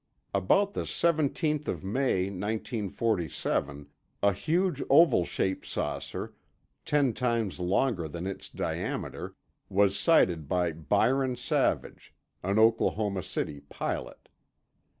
[0.33, 3.85] About the seventeenth of May 1947,
[4.23, 6.33] a huge oval shaped saucer
[6.85, 9.35] ten times longer than its diameter
[9.69, 14.27] was sighted by Byron Savage, an Oklahoma City pilot.